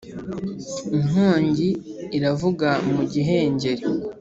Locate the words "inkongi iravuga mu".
0.97-3.03